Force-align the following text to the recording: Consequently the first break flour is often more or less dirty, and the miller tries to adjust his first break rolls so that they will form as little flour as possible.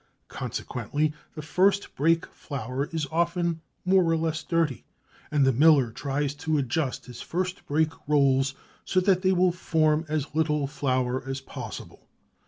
Consequently 0.29 1.13
the 1.35 1.43
first 1.43 1.95
break 1.95 2.25
flour 2.25 2.85
is 2.85 3.05
often 3.11 3.61
more 3.85 4.03
or 4.11 4.17
less 4.17 4.41
dirty, 4.41 4.83
and 5.29 5.45
the 5.45 5.53
miller 5.53 5.91
tries 5.91 6.33
to 6.33 6.57
adjust 6.57 7.05
his 7.05 7.21
first 7.21 7.63
break 7.67 7.89
rolls 8.07 8.55
so 8.83 8.99
that 8.99 9.21
they 9.21 9.31
will 9.31 9.51
form 9.51 10.03
as 10.09 10.33
little 10.33 10.65
flour 10.65 11.21
as 11.29 11.39
possible. 11.39 12.07